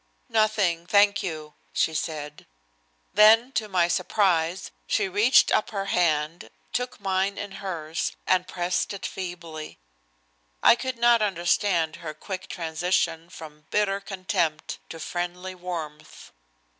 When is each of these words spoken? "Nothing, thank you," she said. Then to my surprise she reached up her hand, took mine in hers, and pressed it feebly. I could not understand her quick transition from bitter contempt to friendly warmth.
"Nothing, 0.29 0.87
thank 0.87 1.21
you," 1.21 1.53
she 1.73 1.93
said. 1.93 2.47
Then 3.13 3.51
to 3.51 3.69
my 3.69 3.87
surprise 3.87 4.71
she 4.87 5.07
reached 5.07 5.51
up 5.51 5.69
her 5.69 5.85
hand, 5.93 6.49
took 6.73 6.99
mine 6.99 7.37
in 7.37 7.51
hers, 7.61 8.11
and 8.25 8.47
pressed 8.47 8.93
it 8.93 9.05
feebly. 9.05 9.77
I 10.63 10.75
could 10.75 10.97
not 10.97 11.21
understand 11.21 11.97
her 11.97 12.15
quick 12.15 12.47
transition 12.49 13.29
from 13.29 13.67
bitter 13.69 13.99
contempt 14.01 14.79
to 14.89 14.99
friendly 14.99 15.53
warmth. 15.53 16.31